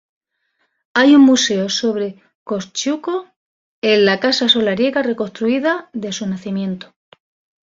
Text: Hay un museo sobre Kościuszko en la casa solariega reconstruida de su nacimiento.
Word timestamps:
Hay 0.95 1.13
un 1.13 1.21
museo 1.21 1.69
sobre 1.69 2.15
Kościuszko 2.43 3.27
en 3.83 4.05
la 4.07 4.19
casa 4.19 4.49
solariega 4.49 5.03
reconstruida 5.03 5.91
de 5.93 6.11
su 6.11 6.25
nacimiento. 6.25 6.95